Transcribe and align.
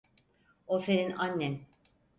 O 0.67 0.79
senin 0.87 1.11
annen. 1.27 1.63